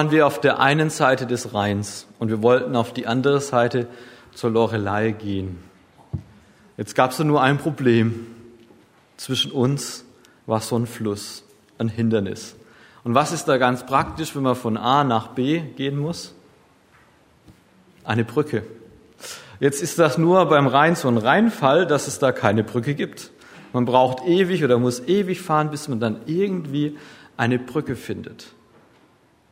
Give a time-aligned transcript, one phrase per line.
[0.00, 3.88] waren wir auf der einen Seite des Rheins und wir wollten auf die andere Seite
[4.32, 5.58] zur Lorelei gehen.
[6.76, 8.28] Jetzt gab es nur ein Problem.
[9.16, 10.04] Zwischen uns
[10.46, 11.42] war so ein Fluss,
[11.78, 12.54] ein Hindernis.
[13.02, 16.32] Und was ist da ganz praktisch, wenn man von A nach B gehen muss?
[18.04, 18.62] Eine Brücke.
[19.58, 23.32] Jetzt ist das nur beim Rhein so ein Rheinfall, dass es da keine Brücke gibt.
[23.72, 26.96] Man braucht ewig oder muss ewig fahren, bis man dann irgendwie
[27.36, 28.52] eine Brücke findet.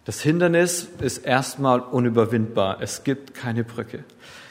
[0.07, 2.79] Das Hindernis ist erstmal unüberwindbar.
[2.81, 4.05] Es gibt keine Brücke.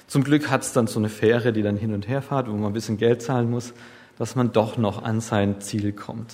[0.05, 2.51] Zum Glück hat es dann so eine Fähre, die dann hin und her fährt, wo
[2.51, 3.73] man ein bisschen Geld zahlen muss,
[4.17, 6.33] dass man doch noch an sein Ziel kommt.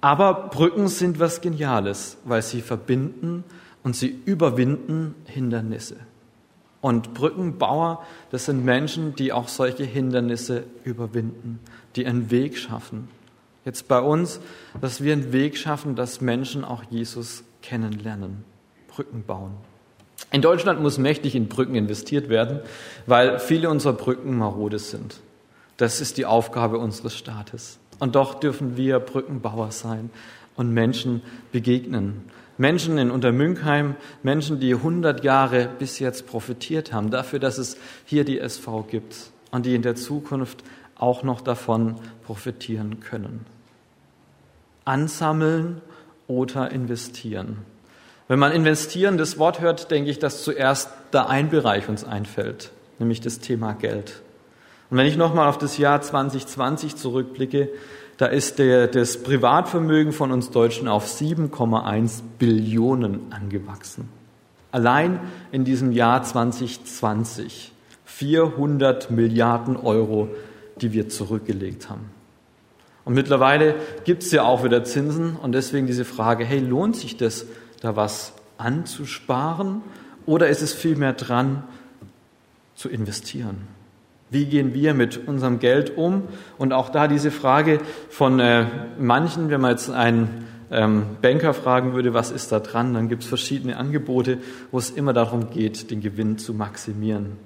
[0.00, 3.42] Aber Brücken sind was Geniales, weil sie verbinden
[3.82, 5.96] und sie überwinden Hindernisse.
[6.80, 11.58] Und Brückenbauer, das sind Menschen, die auch solche Hindernisse überwinden,
[11.96, 13.08] die einen Weg schaffen.
[13.64, 14.40] Jetzt bei uns,
[14.80, 18.44] dass wir einen Weg schaffen, dass Menschen auch Jesus kennenlernen,
[18.88, 19.52] Brücken bauen.
[20.32, 22.60] In Deutschland muss mächtig in Brücken investiert werden,
[23.06, 25.20] weil viele unserer Brücken marode sind.
[25.76, 27.78] Das ist die Aufgabe unseres Staates.
[27.98, 30.10] Und doch dürfen wir Brückenbauer sein
[30.56, 32.24] und Menschen begegnen.
[32.58, 38.24] Menschen in Untermünkheim, Menschen, die 100 Jahre bis jetzt profitiert haben dafür, dass es hier
[38.24, 40.62] die SV gibt und die in der Zukunft
[40.94, 43.46] auch noch davon profitieren können.
[44.84, 45.80] Ansammeln
[46.30, 47.58] oder investieren.
[48.28, 52.70] Wenn man investieren das Wort hört, denke ich, dass zuerst da ein Bereich uns einfällt,
[53.00, 54.22] nämlich das Thema Geld.
[54.88, 57.68] Und wenn ich nochmal auf das Jahr 2020 zurückblicke,
[58.18, 64.08] da ist der, das Privatvermögen von uns Deutschen auf 7,1 Billionen angewachsen.
[64.70, 65.18] Allein
[65.50, 67.72] in diesem Jahr 2020
[68.04, 70.28] 400 Milliarden Euro,
[70.80, 72.19] die wir zurückgelegt haben.
[73.04, 77.16] Und mittlerweile gibt es ja auch wieder Zinsen und deswegen diese Frage, hey, lohnt sich
[77.16, 77.46] das,
[77.80, 79.82] da was anzusparen
[80.26, 81.64] oder ist es vielmehr dran,
[82.74, 83.68] zu investieren?
[84.30, 86.22] Wie gehen wir mit unserem Geld um?
[86.56, 88.66] Und auch da diese Frage von äh,
[88.98, 93.24] manchen, wenn man jetzt einen ähm, Banker fragen würde, was ist da dran, dann gibt
[93.24, 94.38] es verschiedene Angebote,
[94.70, 97.38] wo es immer darum geht, den Gewinn zu maximieren.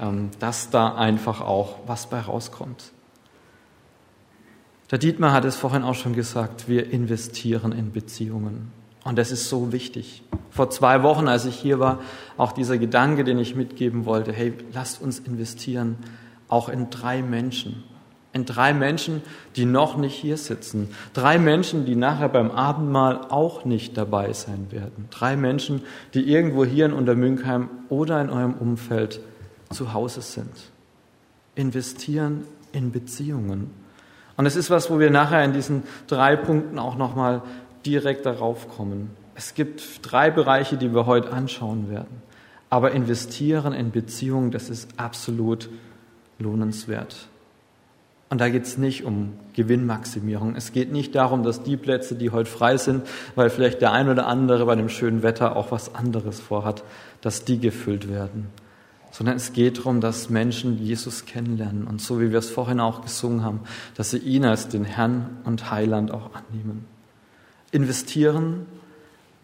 [0.00, 2.92] Ähm, dass da einfach auch was bei rauskommt.
[4.92, 8.70] Der Dietmar hat es vorhin auch schon gesagt, wir investieren in Beziehungen.
[9.04, 10.22] Und das ist so wichtig.
[10.50, 12.00] Vor zwei Wochen, als ich hier war,
[12.36, 15.96] auch dieser Gedanke, den ich mitgeben wollte, hey, lasst uns investieren,
[16.46, 17.84] auch in drei Menschen.
[18.34, 19.22] In drei Menschen,
[19.56, 20.90] die noch nicht hier sitzen.
[21.14, 25.08] Drei Menschen, die nachher beim Abendmahl auch nicht dabei sein werden.
[25.10, 25.80] Drei Menschen,
[26.12, 29.20] die irgendwo hier in Untermünkheim oder in eurem Umfeld
[29.70, 30.52] zu Hause sind.
[31.54, 33.81] Investieren in Beziehungen.
[34.36, 37.42] Und es ist was, wo wir nachher in diesen drei Punkten auch nochmal
[37.84, 39.10] direkt darauf kommen.
[39.34, 42.22] Es gibt drei Bereiche, die wir heute anschauen werden.
[42.70, 45.68] Aber investieren in Beziehungen, das ist absolut
[46.38, 47.28] lohnenswert.
[48.30, 50.56] Und da geht es nicht um Gewinnmaximierung.
[50.56, 54.08] Es geht nicht darum, dass die Plätze, die heute frei sind, weil vielleicht der ein
[54.08, 56.82] oder andere bei dem schönen Wetter auch was anderes vorhat,
[57.20, 58.48] dass die gefüllt werden
[59.12, 63.02] sondern es geht darum, dass Menschen Jesus kennenlernen und so wie wir es vorhin auch
[63.02, 63.60] gesungen haben,
[63.94, 66.86] dass sie ihn als den Herrn und Heiland auch annehmen.
[67.70, 68.66] Investieren,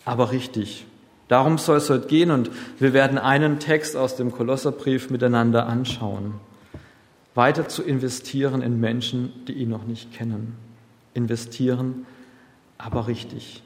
[0.04, 0.86] aber richtig.
[1.28, 6.34] Darum soll es heute gehen und wir werden einen Text aus dem Kolosserbrief miteinander anschauen.
[7.34, 10.56] Weiter zu investieren in Menschen, die ihn noch nicht kennen.
[11.12, 12.06] Investieren,
[12.78, 13.62] aber richtig.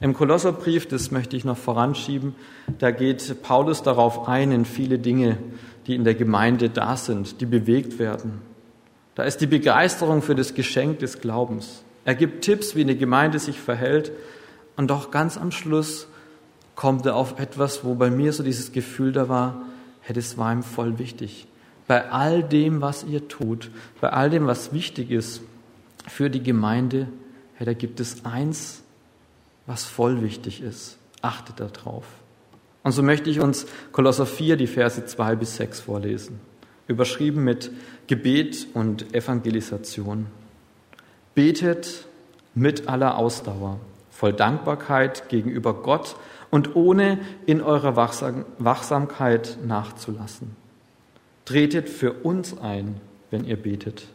[0.00, 2.34] Im Kolosserbrief, das möchte ich noch voranschieben,
[2.78, 5.38] da geht Paulus darauf ein, in viele Dinge,
[5.86, 8.42] die in der Gemeinde da sind, die bewegt werden.
[9.14, 11.82] Da ist die Begeisterung für das Geschenk des Glaubens.
[12.04, 14.12] Er gibt Tipps, wie eine Gemeinde sich verhält.
[14.76, 16.06] Und doch ganz am Schluss
[16.74, 19.62] kommt er auf etwas, wo bei mir so dieses Gefühl da war,
[20.02, 21.48] hey, das war ihm voll wichtig.
[21.86, 23.70] Bei all dem, was ihr tut,
[24.00, 25.40] bei all dem, was wichtig ist
[26.06, 27.08] für die Gemeinde,
[27.54, 28.82] hey, da gibt es eins,
[29.66, 30.98] was voll wichtig ist.
[31.22, 32.04] Achtet darauf.
[32.82, 36.40] Und so möchte ich uns Kolosser 4, die Verse 2 bis 6 vorlesen.
[36.86, 37.72] Überschrieben mit
[38.06, 40.26] Gebet und Evangelisation.
[41.34, 42.06] Betet
[42.54, 43.80] mit aller Ausdauer,
[44.10, 46.16] voll Dankbarkeit gegenüber Gott
[46.50, 50.54] und ohne in eurer Wachsamkeit nachzulassen.
[51.44, 54.06] Tretet für uns ein, wenn ihr betet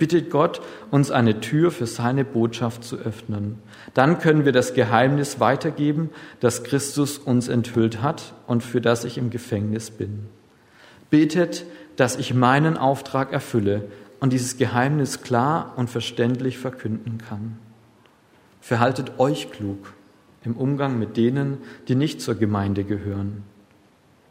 [0.00, 0.60] bittet Gott,
[0.90, 3.58] uns eine Tür für seine Botschaft zu öffnen.
[3.94, 6.10] Dann können wir das Geheimnis weitergeben,
[6.40, 10.26] das Christus uns enthüllt hat und für das ich im Gefängnis bin.
[11.10, 11.66] Betet,
[11.96, 13.84] dass ich meinen Auftrag erfülle
[14.20, 17.58] und dieses Geheimnis klar und verständlich verkünden kann.
[18.62, 19.92] Verhaltet euch klug,
[20.44, 21.58] im Umgang mit denen,
[21.88, 23.42] die nicht zur Gemeinde gehören.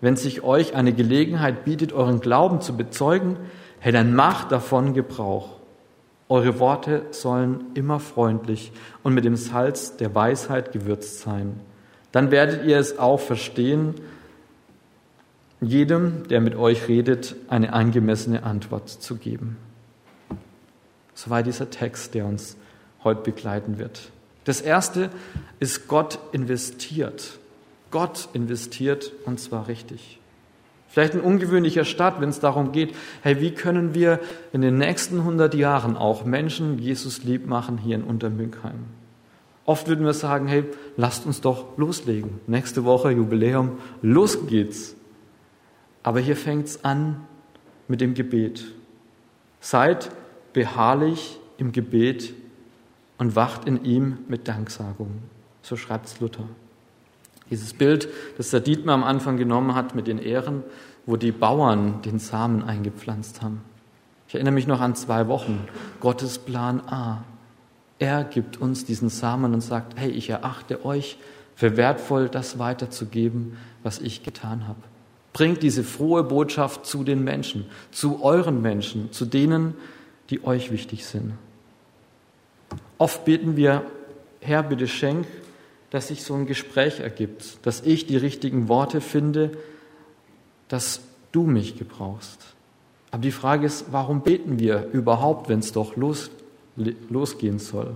[0.02, 3.38] Wenn sich euch eine Gelegenheit bietet, euren Glauben zu bezeugen,
[3.80, 5.59] hey, dann macht davon Gebrauch.
[6.30, 8.72] Eure Worte sollen immer freundlich
[9.02, 11.60] und mit dem Salz der Weisheit gewürzt sein.
[12.12, 13.96] Dann werdet ihr es auch verstehen,
[15.60, 19.58] jedem, der mit euch redet, eine angemessene Antwort zu geben.
[21.16, 22.56] Soweit dieser Text, der uns
[23.04, 24.12] heute begleiten wird.
[24.46, 25.10] Das erste
[25.60, 27.40] ist, Gott investiert.
[27.92, 30.20] Gott investiert und zwar richtig.
[30.90, 34.20] Vielleicht ein ungewöhnlicher Start, wenn es darum geht, hey, wie können wir
[34.52, 38.86] in den nächsten 100 Jahren auch Menschen Jesus lieb machen hier in Untermünkheim?
[39.66, 40.66] Oft würden wir sagen, hey,
[40.98, 42.40] lasst uns doch loslegen.
[42.48, 44.96] Nächste Woche Jubiläum, los geht's.
[46.02, 47.28] Aber hier fängt's an
[47.88, 48.66] mit dem Gebet.
[49.60, 50.10] Seid
[50.54, 52.34] beharrlich im Gebet
[53.20, 55.20] und wacht in ihm mit Danksagung.
[55.62, 56.46] So schreibt Luther.
[57.50, 58.08] Dieses Bild,
[58.38, 60.64] das der Dietmar am Anfang genommen hat mit den Ehren,
[61.06, 63.62] wo die Bauern den Samen eingepflanzt haben.
[64.28, 65.68] Ich erinnere mich noch an zwei Wochen.
[66.00, 67.24] Gottes Plan A.
[67.98, 71.18] Er gibt uns diesen Samen und sagt, hey, ich erachte euch
[71.56, 74.80] für wertvoll, das weiterzugeben, was ich getan habe.
[75.34, 79.74] Bringt diese frohe Botschaft zu den Menschen, zu euren Menschen, zu denen,
[80.30, 81.34] die euch wichtig sind.
[82.98, 83.84] Oft beten wir,
[84.42, 85.26] Herr, bitte schenk
[85.90, 89.52] dass sich so ein Gespräch ergibt, dass ich die richtigen Worte finde,
[90.68, 91.02] dass
[91.32, 92.54] du mich gebrauchst.
[93.12, 96.30] Aber die Frage ist, warum beten wir überhaupt, wenn es doch los,
[96.76, 97.96] losgehen soll?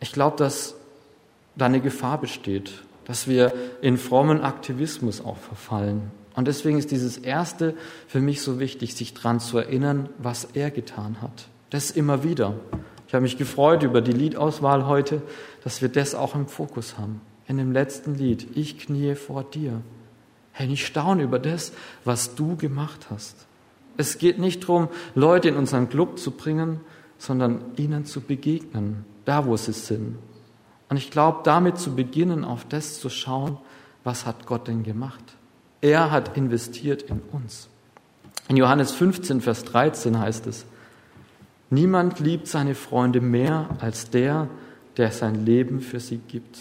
[0.00, 0.74] Ich glaube, dass
[1.56, 2.72] da eine Gefahr besteht,
[3.04, 6.10] dass wir in frommen Aktivismus auch verfallen.
[6.34, 7.74] Und deswegen ist dieses Erste
[8.08, 11.48] für mich so wichtig, sich daran zu erinnern, was er getan hat.
[11.70, 12.54] Das immer wieder.
[13.12, 15.20] Ich habe mich gefreut über die Liedauswahl heute,
[15.64, 17.20] dass wir das auch im Fokus haben.
[17.46, 19.82] In dem letzten Lied, ich kniee vor dir.
[20.52, 21.74] Hey, ich staune über das,
[22.06, 23.36] was du gemacht hast.
[23.98, 26.80] Es geht nicht darum, Leute in unseren Club zu bringen,
[27.18, 30.16] sondern ihnen zu begegnen, da wo sie sind.
[30.88, 33.58] Und ich glaube, damit zu beginnen, auf das zu schauen,
[34.04, 35.36] was hat Gott denn gemacht?
[35.82, 37.68] Er hat investiert in uns.
[38.48, 40.64] In Johannes 15, Vers 13 heißt es,
[41.72, 44.46] Niemand liebt seine Freunde mehr als der,
[44.98, 46.58] der sein Leben für sie gibt.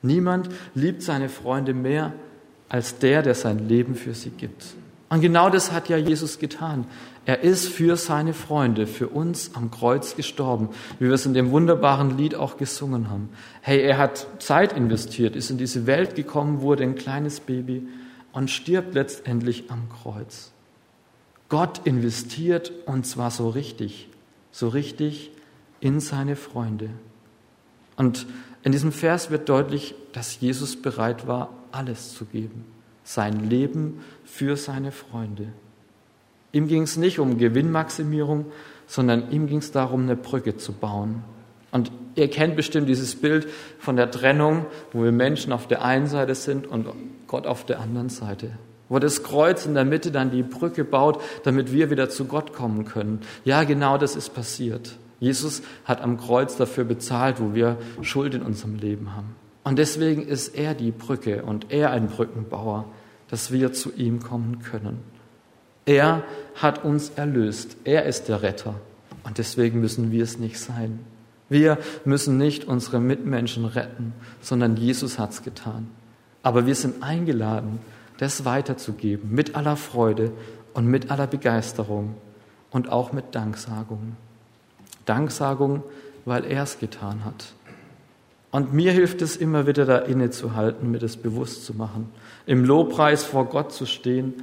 [0.00, 2.14] Niemand liebt seine Freunde mehr
[2.70, 4.64] als der, der sein Leben für sie gibt.
[5.10, 6.86] Und genau das hat ja Jesus getan.
[7.26, 11.50] Er ist für seine Freunde, für uns am Kreuz gestorben, wie wir es in dem
[11.50, 13.28] wunderbaren Lied auch gesungen haben.
[13.60, 17.86] Hey, er hat Zeit investiert, ist in diese Welt gekommen, wurde ein kleines Baby
[18.32, 20.52] und stirbt letztendlich am Kreuz.
[21.50, 24.08] Gott investiert und zwar so richtig
[24.52, 25.32] so richtig
[25.80, 26.90] in seine Freunde.
[27.96, 28.26] Und
[28.62, 32.64] in diesem Vers wird deutlich, dass Jesus bereit war, alles zu geben.
[33.02, 35.48] Sein Leben für seine Freunde.
[36.52, 38.46] Ihm ging es nicht um Gewinnmaximierung,
[38.86, 41.24] sondern ihm ging es darum, eine Brücke zu bauen.
[41.72, 43.48] Und ihr kennt bestimmt dieses Bild
[43.78, 46.86] von der Trennung, wo wir Menschen auf der einen Seite sind und
[47.26, 48.52] Gott auf der anderen Seite
[48.92, 52.52] wo das Kreuz in der Mitte dann die Brücke baut, damit wir wieder zu Gott
[52.52, 53.20] kommen können.
[53.42, 54.98] Ja, genau das ist passiert.
[55.18, 59.34] Jesus hat am Kreuz dafür bezahlt, wo wir Schuld in unserem Leben haben.
[59.64, 62.84] Und deswegen ist er die Brücke und er ein Brückenbauer,
[63.28, 64.98] dass wir zu ihm kommen können.
[65.86, 66.22] Er
[66.56, 67.78] hat uns erlöst.
[67.84, 68.74] Er ist der Retter.
[69.24, 70.98] Und deswegen müssen wir es nicht sein.
[71.48, 74.12] Wir müssen nicht unsere Mitmenschen retten,
[74.42, 75.88] sondern Jesus hat es getan.
[76.42, 77.78] Aber wir sind eingeladen,
[78.22, 80.30] das weiterzugeben mit aller Freude
[80.74, 82.14] und mit aller Begeisterung
[82.70, 84.16] und auch mit Danksagung.
[85.06, 85.82] Danksagung,
[86.24, 87.52] weil er es getan hat.
[88.52, 92.10] Und mir hilft es immer wieder, da innezuhalten, mir das bewusst zu machen,
[92.46, 94.34] im Lobpreis vor Gott zu stehen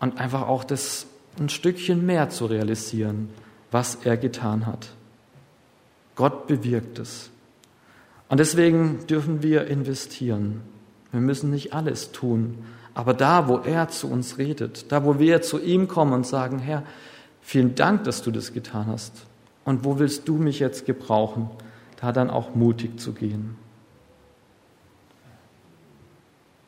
[0.00, 1.06] und einfach auch das
[1.38, 3.28] ein Stückchen mehr zu realisieren,
[3.70, 4.88] was er getan hat.
[6.16, 7.30] Gott bewirkt es.
[8.28, 10.62] Und deswegen dürfen wir investieren.
[11.12, 12.64] Wir müssen nicht alles tun,
[12.96, 16.58] aber da, wo er zu uns redet, da, wo wir zu ihm kommen und sagen,
[16.58, 16.82] Herr,
[17.42, 19.12] vielen Dank, dass du das getan hast.
[19.66, 21.50] Und wo willst du mich jetzt gebrauchen?
[22.00, 23.58] Da dann auch mutig zu gehen.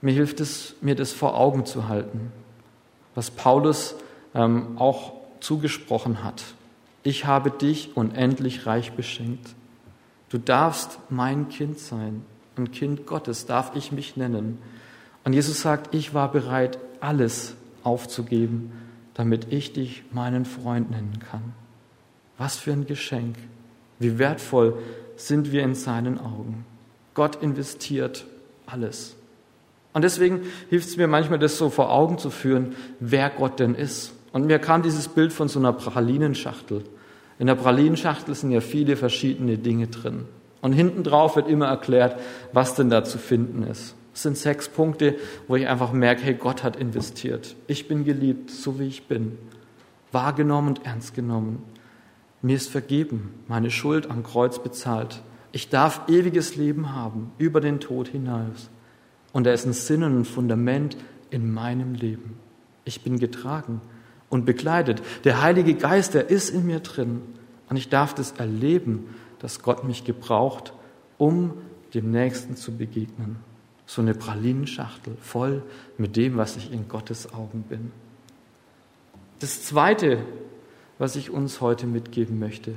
[0.03, 2.31] Mir hilft es, mir das vor Augen zu halten,
[3.15, 3.95] was Paulus
[4.35, 6.45] ähm, auch zugesprochen hat.
[7.05, 9.55] Ich habe dich unendlich reich beschenkt.
[10.29, 12.23] Du darfst mein Kind sein.
[12.59, 14.59] Ein Kind Gottes darf ich mich nennen.
[15.29, 18.73] Und Jesus sagt, ich war bereit, alles aufzugeben,
[19.13, 21.53] damit ich dich meinen Freund nennen kann.
[22.39, 23.37] Was für ein Geschenk.
[23.99, 24.79] Wie wertvoll
[25.17, 26.65] sind wir in seinen Augen.
[27.13, 28.25] Gott investiert
[28.65, 29.17] alles.
[29.93, 33.75] Und deswegen hilft es mir manchmal, das so vor Augen zu führen, wer Gott denn
[33.75, 34.15] ist.
[34.33, 36.85] Und mir kam dieses Bild von so einer Pralinenschachtel.
[37.39, 40.25] In der Pralinenschachtel sind ja viele verschiedene Dinge drin.
[40.63, 42.19] Und hinten drauf wird immer erklärt,
[42.55, 43.95] was denn da zu finden ist.
[44.19, 45.15] Es sind sechs Punkte,
[45.47, 47.55] wo ich einfach merke, hey, Gott hat investiert.
[47.69, 49.39] Ich bin geliebt, so wie ich bin.
[50.11, 51.63] Wahrgenommen und ernst genommen.
[52.43, 55.23] Mir ist vergeben, meine Schuld am Kreuz bezahlt.
[55.53, 58.71] Ich darf ewiges Leben haben, über den Tod hinaus.
[59.33, 60.97] Und er ist ein Sinn und ein Fundament
[61.31, 62.41] in meinem Leben.
[62.85, 63.81] Ich bin getragen
[64.31, 65.01] und begleitet.
[65.23, 67.23] Der Heilige Geist, der ist in mir drin.
[67.69, 70.73] Und ich darf das erleben, dass Gott mich gebraucht,
[71.19, 71.53] um
[71.95, 73.47] dem Nächsten zu begegnen.
[73.89, 75.63] So eine Pralinenschachtel voll
[75.97, 77.91] mit dem, was ich in Gottes Augen bin.
[79.39, 80.19] Das Zweite,
[80.99, 82.75] was ich uns heute mitgeben möchte,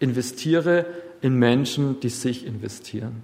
[0.00, 0.84] investiere
[1.20, 3.22] in Menschen, die sich investieren.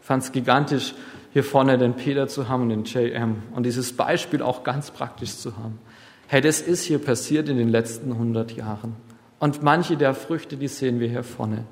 [0.00, 0.94] Ich fand es gigantisch,
[1.34, 5.36] hier vorne den Peter zu haben und den JM und dieses Beispiel auch ganz praktisch
[5.36, 5.78] zu haben.
[6.26, 8.96] Hey, das ist hier passiert in den letzten 100 Jahren.
[9.38, 11.66] Und manche der Früchte, die sehen wir hier vorne.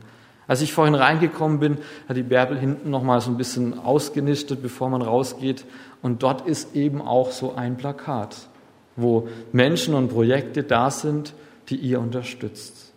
[0.47, 4.63] Als ich vorhin reingekommen bin, hat die Bärbel hinten noch mal so ein bisschen ausgenistet,
[4.63, 5.65] bevor man rausgeht.
[6.03, 8.49] Und dort ist eben auch so ein Plakat,
[8.97, 11.35] wo Menschen und Projekte da sind,
[11.69, 12.93] die ihr unterstützt.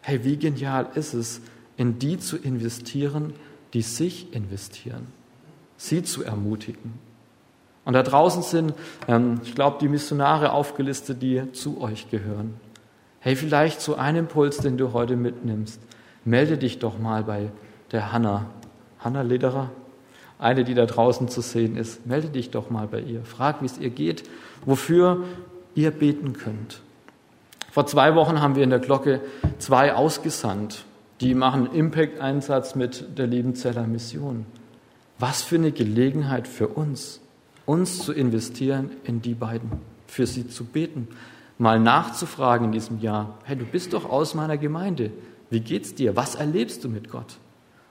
[0.00, 1.40] Hey, wie genial ist es,
[1.76, 3.32] in die zu investieren,
[3.72, 5.08] die sich investieren,
[5.76, 6.94] sie zu ermutigen.
[7.84, 8.74] Und da draußen sind,
[9.08, 12.54] ähm, ich glaube, die Missionare aufgelistet, die zu euch gehören.
[13.18, 15.80] Hey, vielleicht so ein Impuls, den du heute mitnimmst.
[16.24, 17.50] Melde dich doch mal bei
[17.90, 18.46] der Hanna.
[18.98, 19.70] Hanna Lederer,
[20.38, 22.06] eine, die da draußen zu sehen ist.
[22.06, 23.24] Melde dich doch mal bei ihr.
[23.24, 24.28] Frag, wie es ihr geht,
[24.64, 25.24] wofür
[25.74, 26.80] ihr beten könnt.
[27.70, 29.20] Vor zwei Wochen haben wir in der Glocke
[29.58, 30.84] zwei ausgesandt.
[31.20, 34.46] Die machen Impact-Einsatz mit der Liebenzeller Mission.
[35.18, 37.20] Was für eine Gelegenheit für uns
[37.64, 39.70] uns zu investieren in die beiden,
[40.06, 41.08] für sie zu beten,
[41.58, 45.12] mal nachzufragen in diesem Jahr, hey, du bist doch aus meiner Gemeinde,
[45.52, 46.16] wie geht's dir?
[46.16, 47.36] Was erlebst du mit Gott?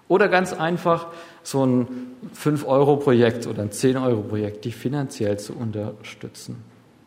[0.07, 1.07] Oder ganz einfach
[1.41, 1.87] so ein
[2.35, 6.57] 5-Euro-Projekt oder ein 10-Euro-Projekt, die finanziell zu unterstützen.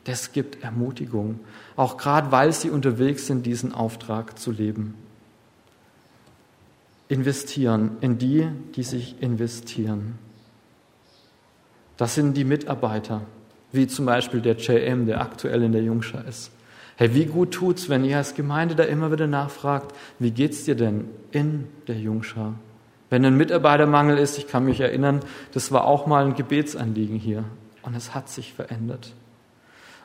[0.04, 1.40] Das gibt Ermutigung,
[1.76, 4.94] auch gerade weil sie unterwegs sind, diesen Auftrag zu leben.
[7.08, 10.18] Investieren in die, die sich investieren.
[11.96, 13.22] Das sind die Mitarbeiter,
[13.72, 16.50] wie zum Beispiel der JM, der aktuell in der Jungschar ist.
[16.96, 20.76] Hey, wie gut tut's, wenn ihr als Gemeinde da immer wieder nachfragt, wie geht's dir
[20.76, 22.54] denn in der Jungschar?
[23.10, 25.20] Wenn ein Mitarbeitermangel ist, ich kann mich erinnern,
[25.52, 27.44] das war auch mal ein Gebetsanliegen hier
[27.82, 29.12] und es hat sich verändert.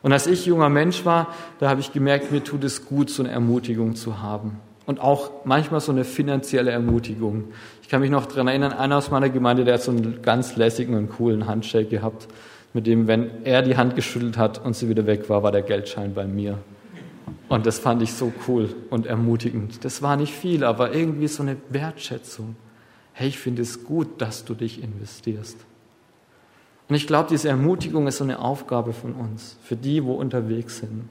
[0.01, 1.27] Und als ich junger Mensch war,
[1.59, 4.59] da habe ich gemerkt, mir tut es gut, so eine Ermutigung zu haben.
[4.87, 7.45] Und auch manchmal so eine finanzielle Ermutigung.
[7.83, 10.55] Ich kann mich noch daran erinnern, einer aus meiner Gemeinde, der hat so einen ganz
[10.55, 12.27] lässigen und coolen Handshake gehabt,
[12.73, 15.61] mit dem, wenn er die Hand geschüttelt hat und sie wieder weg war, war der
[15.61, 16.57] Geldschein bei mir.
[17.47, 19.83] Und das fand ich so cool und ermutigend.
[19.83, 22.55] Das war nicht viel, aber irgendwie so eine Wertschätzung.
[23.13, 25.57] Hey, ich finde es gut, dass du dich investierst.
[26.87, 30.77] Und ich glaube, diese Ermutigung ist so eine Aufgabe von uns, für die, wo unterwegs
[30.77, 31.07] sind.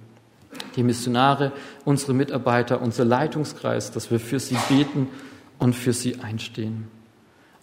[0.74, 1.52] Die Missionare,
[1.84, 5.08] unsere Mitarbeiter, unser Leitungskreis, dass wir für sie beten
[5.58, 6.88] und für sie einstehen.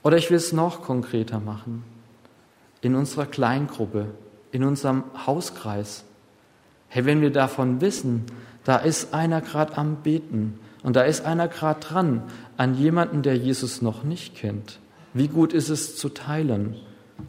[0.03, 1.83] Oder ich will es noch konkreter machen.
[2.81, 4.07] In unserer Kleingruppe,
[4.51, 6.05] in unserem Hauskreis.
[6.87, 8.25] Hey, wenn wir davon wissen,
[8.65, 12.23] da ist einer gerade am Beten und da ist einer gerade dran
[12.57, 14.79] an jemanden, der Jesus noch nicht kennt.
[15.13, 16.75] Wie gut ist es zu teilen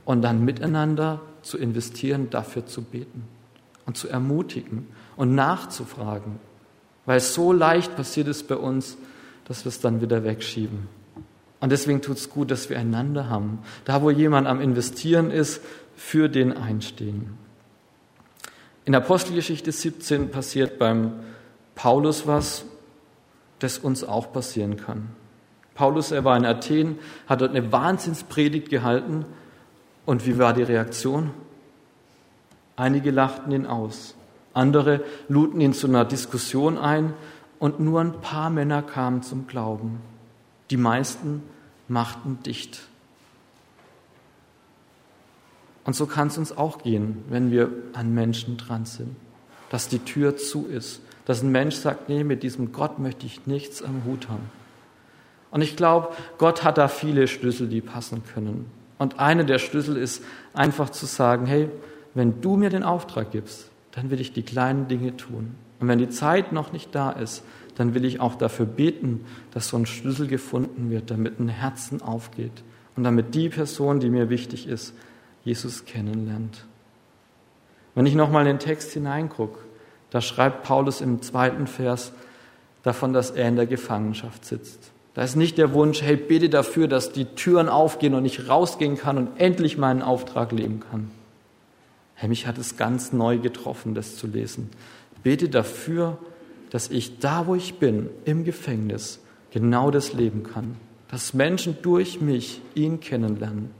[0.04, 3.22] und dann miteinander zu investieren, dafür zu beten
[3.84, 6.40] und zu ermutigen und nachzufragen.
[7.04, 8.96] Weil so leicht passiert es bei uns,
[9.44, 10.88] dass wir es dann wieder wegschieben.
[11.60, 13.60] Und deswegen tut es gut, dass wir einander haben.
[13.84, 15.62] Da, wo jemand am Investieren ist,
[15.94, 17.38] für den einstehen.
[18.86, 21.12] In Apostelgeschichte 17 passiert beim
[21.74, 22.64] Paulus was,
[23.58, 25.08] das uns auch passieren kann.
[25.74, 29.26] Paulus, er war in Athen, hat dort eine Wahnsinnspredigt gehalten.
[30.06, 31.32] Und wie war die Reaktion?
[32.76, 34.14] Einige lachten ihn aus.
[34.54, 37.12] Andere luden ihn zu einer Diskussion ein
[37.58, 40.00] und nur ein paar Männer kamen zum Glauben.
[40.70, 41.42] Die meisten
[41.88, 42.82] machten dicht.
[45.86, 49.14] Und so kann es uns auch gehen, wenn wir an Menschen dran sind,
[49.70, 53.46] dass die Tür zu ist, dass ein Mensch sagt, nee, mit diesem Gott möchte ich
[53.46, 54.50] nichts am Hut haben.
[55.52, 58.66] Und ich glaube, Gott hat da viele Schlüssel, die passen können.
[58.98, 60.22] Und eine der Schlüssel ist
[60.54, 61.70] einfach zu sagen, hey,
[62.14, 65.54] wenn du mir den Auftrag gibst, dann will ich die kleinen Dinge tun.
[65.78, 67.44] Und wenn die Zeit noch nicht da ist,
[67.76, 72.02] dann will ich auch dafür beten, dass so ein Schlüssel gefunden wird, damit ein Herzen
[72.02, 72.64] aufgeht
[72.96, 74.94] und damit die Person, die mir wichtig ist,
[75.46, 76.66] Jesus kennenlernt.
[77.94, 79.60] Wenn ich nochmal in den Text hineingucke,
[80.10, 82.12] da schreibt Paulus im zweiten Vers
[82.82, 84.90] davon, dass er in der Gefangenschaft sitzt.
[85.14, 88.96] Da ist nicht der Wunsch, hey, bete dafür, dass die Türen aufgehen und ich rausgehen
[88.96, 91.10] kann und endlich meinen Auftrag leben kann.
[92.16, 94.70] Hey, mich hat es ganz neu getroffen, das zu lesen.
[95.22, 96.18] Bete dafür,
[96.70, 99.20] dass ich da, wo ich bin, im Gefängnis,
[99.52, 100.76] genau das leben kann.
[101.08, 103.70] Dass Menschen durch mich ihn kennenlernen.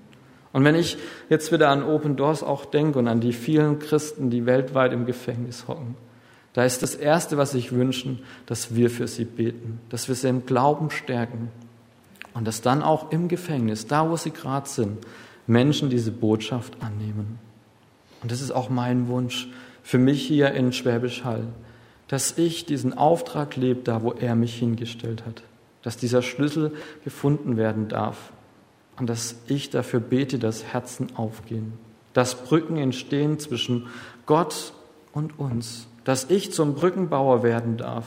[0.57, 0.97] Und wenn ich
[1.29, 5.05] jetzt wieder an Open Doors auch denke und an die vielen Christen, die weltweit im
[5.05, 5.97] Gefängnis hocken,
[6.55, 10.31] da ist das Erste, was ich wünschen, dass wir für sie beten, dass wir sie
[10.31, 11.51] im Glauben stärken
[12.33, 14.97] und dass dann auch im Gefängnis, da wo sie gerade sind,
[15.47, 17.39] Menschen diese Botschaft annehmen.
[18.23, 19.49] Und das ist auch mein Wunsch
[19.83, 21.49] für mich hier in Schwäbisch Hall,
[22.09, 25.43] dass ich diesen Auftrag lebe, da wo er mich hingestellt hat,
[25.83, 26.73] dass dieser Schlüssel
[27.05, 28.33] gefunden werden darf
[28.99, 31.75] und dass ich dafür bete, dass Herzen aufgehen,
[32.13, 33.89] dass Brücken entstehen zwischen
[34.25, 34.73] Gott
[35.13, 38.07] und uns dass ich zum Brückenbauer werden darf.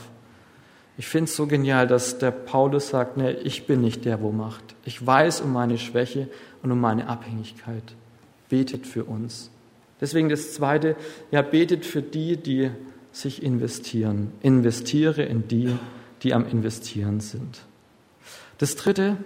[0.98, 4.32] Ich finde es so genial, dass der Paulus sagt, ne, ich bin nicht der, wo
[4.32, 4.64] macht.
[4.86, 6.30] Ich weiß um meine Schwäche
[6.64, 7.84] und um meine Abhängigkeit.
[8.48, 9.52] Betet für uns.
[10.00, 10.96] Deswegen das Zweite,
[11.30, 12.72] ja, betet für die, die
[13.12, 14.32] sich investieren.
[14.42, 15.76] Investiere in die,
[16.24, 17.66] die am Investieren sind.
[18.60, 19.18] Das Dritte,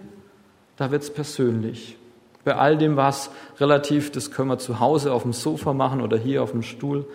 [0.84, 1.96] da wird es persönlich.
[2.44, 6.18] Bei all dem, was relativ, das können wir zu Hause auf dem Sofa machen oder
[6.18, 7.06] hier auf dem Stuhl.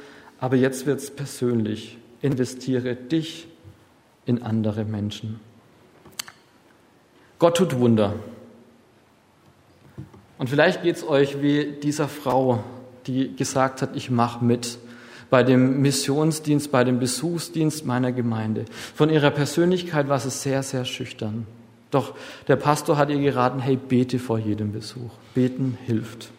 [0.41, 1.99] Aber jetzt wird es persönlich.
[2.23, 3.47] Investiere dich
[4.25, 5.39] in andere Menschen.
[7.39, 8.15] Gott tut Wunder.
[10.39, 12.65] Und vielleicht geht es euch wie dieser Frau,
[13.07, 14.79] die gesagt hat, ich mache mit
[15.29, 18.65] bei dem Missionsdienst, bei dem Besuchsdienst meiner Gemeinde.
[18.95, 21.47] Von ihrer Persönlichkeit war sie sehr, sehr schüchtern.
[21.91, 22.15] Doch
[22.47, 25.11] der Pastor hat ihr geraten, hey, bete vor jedem Besuch.
[25.35, 26.31] Beten hilft.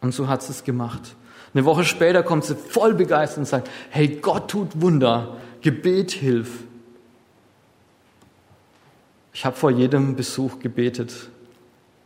[0.00, 1.14] Und so hat sie es gemacht.
[1.54, 6.64] Eine Woche später kommt sie voll begeistert und sagt, hey, Gott tut Wunder, Gebet hilft.
[9.32, 11.14] Ich habe vor jedem Besuch gebetet,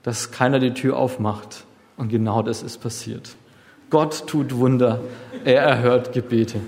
[0.03, 1.65] dass keiner die Tür aufmacht.
[1.97, 3.37] Und genau das ist passiert.
[3.91, 5.01] Gott tut Wunder,
[5.45, 6.61] er erhört Gebete.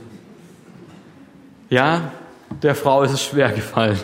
[1.71, 2.13] Ja,
[2.63, 3.99] der Frau ist es schwer gefallen.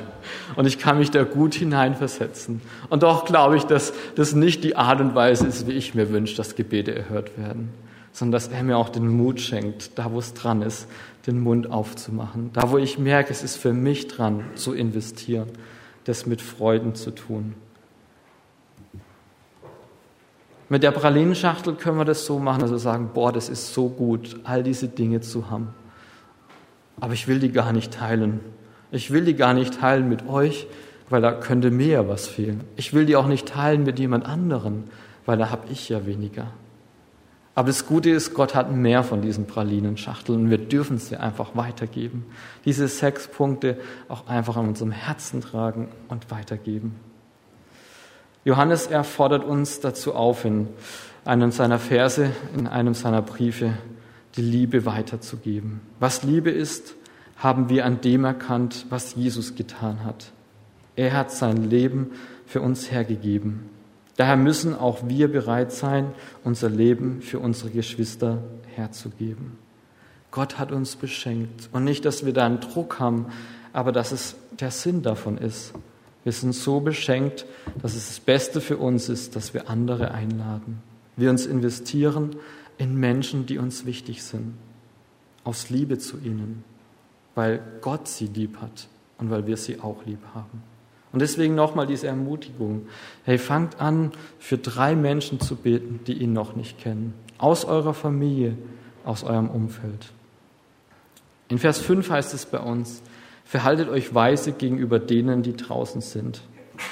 [0.57, 2.61] Und ich kann mich da gut hineinversetzen.
[2.89, 6.11] Und doch glaube ich, dass das nicht die Art und Weise ist, wie ich mir
[6.11, 7.71] wünsche, dass Gebete erhört werden
[8.13, 10.89] sondern dass er mir auch den Mut schenkt, da wo es dran ist,
[11.27, 12.51] den Mund aufzumachen.
[12.53, 15.49] Da wo ich merke, es ist für mich dran zu investieren,
[16.05, 17.55] das mit Freuden zu tun.
[20.69, 24.37] Mit der Pralinenschachtel können wir das so machen, also sagen, boah, das ist so gut,
[24.45, 25.75] all diese Dinge zu haben.
[27.01, 28.41] Aber ich will die gar nicht teilen.
[28.93, 30.67] Ich will die gar nicht teilen mit euch,
[31.09, 32.63] weil da könnte mir was fehlen.
[32.77, 34.85] Ich will die auch nicht teilen mit jemand anderen,
[35.27, 36.49] weil da habe ich ja weniger.
[37.55, 41.57] Aber das Gute ist, Gott hat mehr von diesen Pralinenschachteln und wir dürfen sie einfach
[41.57, 42.25] weitergeben.
[42.65, 46.95] Diese sechs Punkte auch einfach an unserem Herzen tragen und weitergeben.
[48.45, 50.69] Johannes, er fordert uns dazu auf, in
[51.25, 53.75] einem seiner Verse, in einem seiner Briefe,
[54.37, 55.81] die Liebe weiterzugeben.
[55.99, 56.95] Was Liebe ist,
[57.41, 60.33] haben wir an dem erkannt, was Jesus getan hat.
[60.95, 62.13] Er hat sein Leben
[62.47, 63.71] für uns hergegeben.
[64.17, 66.13] Daher müssen auch wir bereit sein,
[66.45, 68.43] unser Leben für unsere Geschwister
[68.75, 69.57] herzugeben.
[70.31, 73.27] Gott hat uns beschenkt und nicht, dass wir da einen Druck haben,
[73.73, 75.73] aber dass es der Sinn davon ist.
[76.23, 77.47] Wir sind so beschenkt,
[77.81, 80.83] dass es das Beste für uns ist, dass wir andere einladen.
[81.17, 82.37] Wir uns investieren
[82.77, 84.53] in Menschen, die uns wichtig sind,
[85.43, 86.63] aus Liebe zu ihnen,
[87.35, 88.89] weil Gott sie lieb hat
[89.19, 90.63] und weil wir sie auch lieb haben.
[91.13, 92.87] Und deswegen nochmal diese Ermutigung.
[93.25, 97.15] Hey, fangt an, für drei Menschen zu beten, die ihn noch nicht kennen.
[97.39, 98.57] Aus eurer Familie,
[99.05, 100.13] aus eurem Umfeld.
[101.49, 103.03] In Vers 5 heißt es bei uns,
[103.45, 106.43] verhaltet euch weise gegenüber denen, die draußen sind.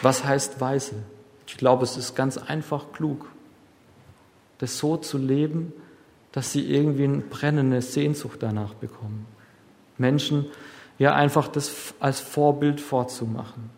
[0.03, 0.97] Was heißt weise?
[1.47, 3.27] Ich glaube, es ist ganz einfach klug.
[4.59, 5.73] Das so zu leben,
[6.33, 9.27] dass sie irgendwie eine brennende Sehnsucht danach bekommen.
[9.99, 10.47] Menschen
[10.99, 13.71] ja einfach das als Vorbild vorzumachen.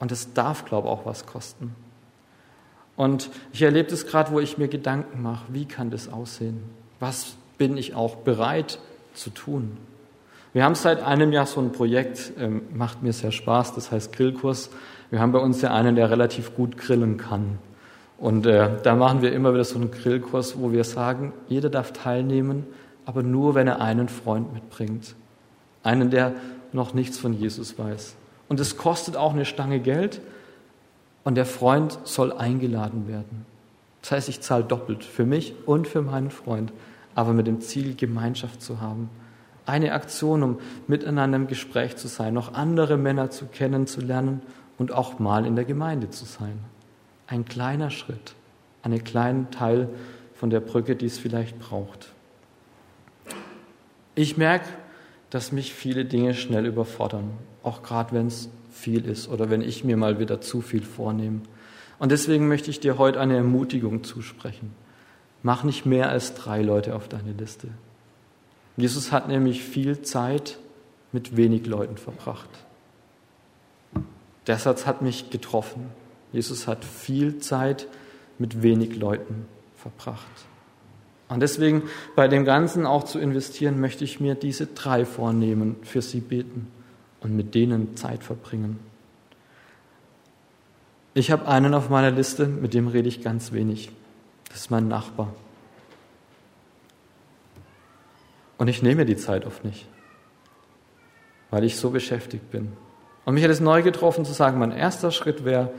[0.00, 1.74] Und es darf, glaube ich, auch was kosten.
[2.96, 6.62] Und ich erlebe das gerade, wo ich mir Gedanken mache, wie kann das aussehen?
[6.98, 8.80] Was bin ich auch bereit
[9.14, 9.76] zu tun?
[10.52, 14.12] Wir haben seit einem Jahr so ein Projekt, ähm, macht mir sehr Spaß, das heißt
[14.12, 14.70] Grillkurs.
[15.10, 17.58] Wir haben bei uns ja einen, der relativ gut grillen kann.
[18.18, 21.92] Und äh, da machen wir immer wieder so einen Grillkurs, wo wir sagen, jeder darf
[21.92, 22.66] teilnehmen,
[23.08, 25.14] aber nur, wenn er einen Freund mitbringt.
[25.82, 26.34] Einen, der
[26.74, 28.16] noch nichts von Jesus weiß.
[28.50, 30.20] Und es kostet auch eine Stange Geld
[31.24, 33.46] und der Freund soll eingeladen werden.
[34.02, 36.70] Das heißt, ich zahle doppelt für mich und für meinen Freund,
[37.14, 39.08] aber mit dem Ziel, Gemeinschaft zu haben.
[39.64, 44.42] Eine Aktion, um miteinander im Gespräch zu sein, noch andere Männer zu kennenzulernen
[44.76, 46.58] und auch mal in der Gemeinde zu sein.
[47.26, 48.34] Ein kleiner Schritt,
[48.82, 49.88] einen kleinen Teil
[50.34, 52.12] von der Brücke, die es vielleicht braucht.
[54.18, 54.68] Ich merke,
[55.30, 57.30] dass mich viele Dinge schnell überfordern,
[57.62, 61.42] auch gerade wenn es viel ist oder wenn ich mir mal wieder zu viel vornehme.
[62.00, 64.74] Und deswegen möchte ich dir heute eine Ermutigung zusprechen.
[65.44, 67.68] Mach nicht mehr als drei Leute auf deine Liste.
[68.76, 70.58] Jesus hat nämlich viel Zeit
[71.12, 72.50] mit wenig Leuten verbracht.
[74.48, 75.90] Der Satz hat mich getroffen.
[76.32, 77.86] Jesus hat viel Zeit
[78.36, 80.26] mit wenig Leuten verbracht.
[81.28, 81.82] Und deswegen
[82.16, 86.68] bei dem Ganzen auch zu investieren, möchte ich mir diese drei vornehmen, für sie beten
[87.20, 88.78] und mit denen Zeit verbringen.
[91.14, 93.90] Ich habe einen auf meiner Liste, mit dem rede ich ganz wenig.
[94.48, 95.34] Das ist mein Nachbar.
[98.56, 99.86] Und ich nehme die Zeit oft nicht,
[101.50, 102.72] weil ich so beschäftigt bin.
[103.24, 105.72] Und mich hat es neu getroffen zu sagen, mein erster Schritt wäre,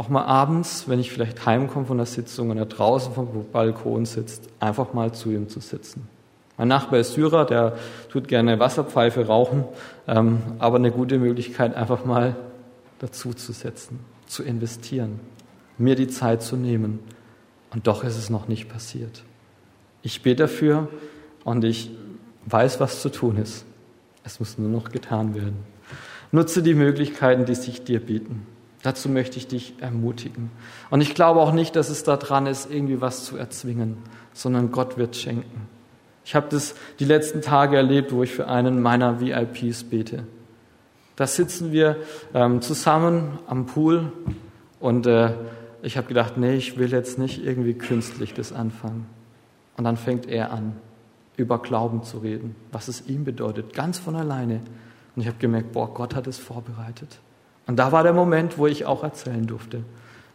[0.00, 4.06] auch mal abends, wenn ich vielleicht heimkomme von der Sitzung und er draußen vom Balkon
[4.06, 6.08] sitzt, einfach mal zu ihm zu sitzen.
[6.56, 7.76] Mein Nachbar ist Syrer, der
[8.08, 9.64] tut gerne Wasserpfeife rauchen,
[10.08, 12.34] ähm, aber eine gute Möglichkeit, einfach mal
[12.98, 15.20] dazu zu setzen, zu investieren,
[15.76, 17.00] mir die Zeit zu nehmen.
[17.70, 19.22] Und doch ist es noch nicht passiert.
[20.00, 20.88] Ich bete dafür
[21.44, 21.90] und ich
[22.46, 23.66] weiß, was zu tun ist.
[24.24, 25.58] Es muss nur noch getan werden.
[26.32, 28.46] Nutze die Möglichkeiten, die sich dir bieten.
[28.82, 30.50] Dazu möchte ich dich ermutigen.
[30.88, 33.98] Und ich glaube auch nicht, dass es daran ist, irgendwie was zu erzwingen,
[34.32, 35.68] sondern Gott wird schenken.
[36.24, 40.24] Ich habe das die letzten Tage erlebt, wo ich für einen meiner VIPs bete.
[41.16, 41.96] Da sitzen wir
[42.32, 44.12] ähm, zusammen am Pool
[44.78, 45.32] und äh,
[45.82, 49.06] ich habe gedacht, nee, ich will jetzt nicht irgendwie künstlich das anfangen.
[49.76, 50.76] Und dann fängt er an,
[51.36, 54.60] über Glauben zu reden, was es ihm bedeutet, ganz von alleine.
[55.16, 57.18] Und ich habe gemerkt, boah, Gott hat es vorbereitet.
[57.66, 59.82] Und da war der Moment, wo ich auch erzählen durfte,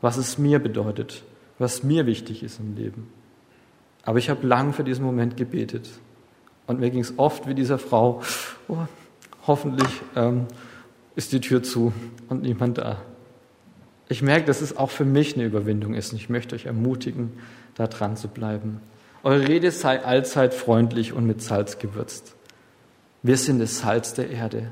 [0.02, 1.24] was es mir bedeutet,
[1.60, 3.12] was mir wichtig ist im Leben.
[4.04, 5.90] Aber ich habe lang für diesen Moment gebetet.
[6.68, 8.22] Und mir ging es oft wie dieser Frau,
[8.68, 8.78] oh,
[9.48, 10.48] hoffentlich ähm,
[11.16, 11.94] ist die Tür zu
[12.30, 13.02] und niemand da.
[14.08, 17.34] Ich merke, dass es auch für mich eine Überwindung ist und ich möchte euch ermutigen,
[17.76, 18.82] da dran zu bleiben.
[19.24, 22.36] Eure Rede sei allzeit freundlich und mit Salz gewürzt.
[23.24, 24.72] Wir sind das Salz der Erde.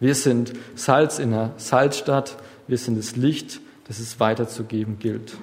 [0.00, 2.36] Wir sind Salz in der Salzstadt.
[2.66, 5.34] Wir sind das Licht, das es weiterzugeben gilt.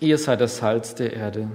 [0.00, 1.48] Ihr seid das Salz der Erde.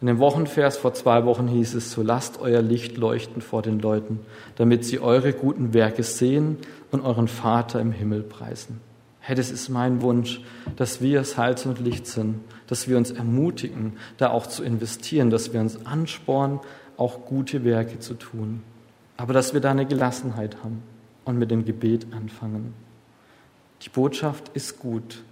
[0.00, 3.78] In dem Wochenvers vor zwei Wochen hieß es, so lasst euer Licht leuchten vor den
[3.78, 4.18] Leuten,
[4.56, 6.56] damit sie eure guten Werke sehen
[6.90, 8.80] und euren Vater im Himmel preisen.
[9.20, 10.40] Hey, das ist mein Wunsch,
[10.74, 15.52] dass wir Salz und Licht sind, dass wir uns ermutigen, da auch zu investieren, dass
[15.52, 16.58] wir uns anspornen,
[16.96, 18.64] auch gute Werke zu tun.
[19.16, 20.82] Aber dass wir da eine Gelassenheit haben
[21.24, 22.74] und mit dem Gebet anfangen.
[23.82, 25.22] Die Botschaft ist gut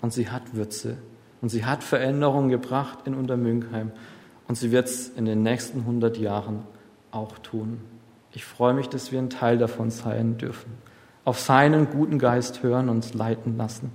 [0.00, 0.96] und sie hat Würze
[1.42, 3.92] und sie hat Veränderungen gebracht in Untermünkheim
[4.48, 6.62] und sie wird es in den nächsten 100 Jahren
[7.10, 7.80] auch tun.
[8.32, 10.70] Ich freue mich, dass wir ein Teil davon sein dürfen.
[11.24, 13.90] Auf seinen guten Geist hören, und uns leiten lassen.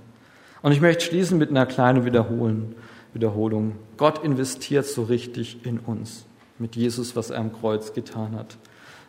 [0.62, 3.76] Und ich möchte schließen mit einer kleinen Wiederholung.
[3.96, 6.24] Gott investiert so richtig in uns.
[6.58, 8.58] Mit Jesus, was er am Kreuz getan hat.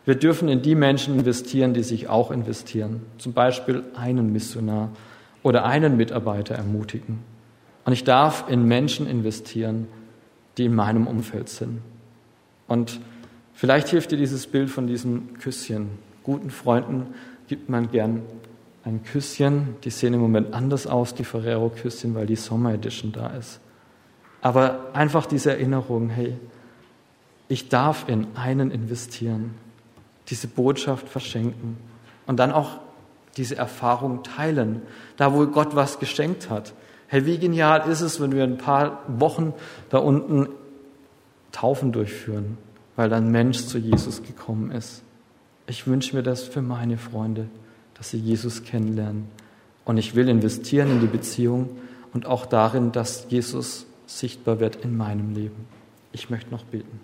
[0.06, 3.02] Wir dürfen in die Menschen investieren, die sich auch investieren.
[3.18, 4.90] Zum Beispiel einen Missionar
[5.42, 7.20] oder einen Mitarbeiter ermutigen.
[7.84, 9.88] Und ich darf in Menschen investieren,
[10.58, 11.80] die in meinem Umfeld sind.
[12.68, 13.00] Und
[13.54, 15.90] vielleicht hilft dir dieses Bild von diesem Küsschen.
[16.22, 17.14] Guten Freunden
[17.48, 18.22] gibt man gern
[18.84, 19.76] ein Küsschen.
[19.84, 23.60] Die sehen im Moment anders aus, die Ferrero-Küsschen, weil die Sommer Edition da ist.
[24.42, 26.34] Aber einfach diese Erinnerung, hey,
[27.48, 29.54] ich darf in einen investieren
[30.28, 31.76] diese Botschaft verschenken
[32.26, 32.78] und dann auch
[33.36, 34.82] diese Erfahrung teilen,
[35.16, 36.72] da wo Gott was geschenkt hat.
[37.08, 39.52] Hey, wie genial ist es, wenn wir ein paar Wochen
[39.90, 40.48] da unten
[41.52, 42.58] Taufen durchführen,
[42.96, 45.02] weil ein Mensch zu Jesus gekommen ist.
[45.66, 47.48] Ich wünsche mir das für meine Freunde,
[47.94, 49.28] dass sie Jesus kennenlernen.
[49.84, 51.70] Und ich will investieren in die Beziehung
[52.12, 55.66] und auch darin, dass Jesus sichtbar wird in meinem Leben.
[56.12, 57.00] Ich möchte noch beten.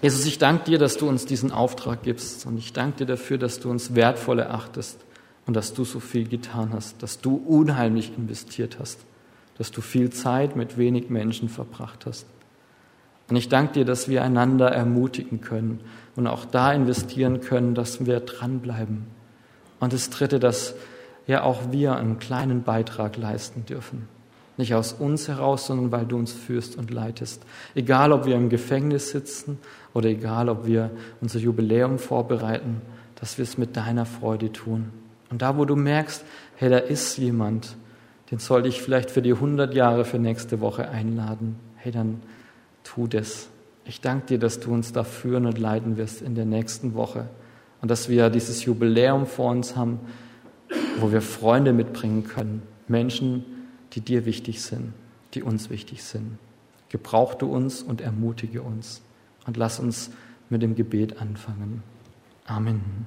[0.00, 3.36] Jesus, ich danke dir, dass du uns diesen Auftrag gibst und ich danke dir dafür,
[3.36, 4.98] dass du uns wertvoll erachtest
[5.46, 9.00] und dass du so viel getan hast, dass du unheimlich investiert hast,
[9.56, 12.26] dass du viel Zeit mit wenig Menschen verbracht hast.
[13.28, 15.80] Und ich danke dir, dass wir einander ermutigen können
[16.14, 19.06] und auch da investieren können, dass wir dranbleiben.
[19.80, 20.74] Und das Dritte, dass
[21.26, 24.08] ja auch wir einen kleinen Beitrag leisten dürfen.
[24.58, 27.42] Nicht aus uns heraus, sondern weil du uns führst und leitest.
[27.74, 29.58] Egal, ob wir im Gefängnis sitzen
[29.94, 30.90] oder egal, ob wir
[31.20, 32.82] unser Jubiläum vorbereiten,
[33.14, 34.90] dass wir es mit deiner Freude tun.
[35.30, 36.24] Und da, wo du merkst,
[36.56, 37.76] hey, da ist jemand,
[38.32, 42.20] den sollte ich vielleicht für die 100 Jahre für nächste Woche einladen, hey, dann
[42.82, 43.48] tu das.
[43.84, 47.28] Ich danke dir, dass du uns da führen und leiten wirst in der nächsten Woche.
[47.80, 50.00] Und dass wir dieses Jubiläum vor uns haben,
[50.98, 52.62] wo wir Freunde mitbringen können.
[52.88, 53.44] Menschen,
[53.92, 54.92] die dir wichtig sind,
[55.34, 56.38] die uns wichtig sind.
[56.88, 59.02] Gebrauch du uns und ermutige uns.
[59.46, 60.10] Und lass uns
[60.50, 61.82] mit dem Gebet anfangen.
[62.44, 63.06] Amen.